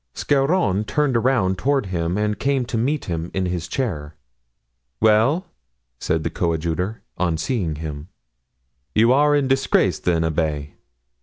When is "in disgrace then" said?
9.35-10.23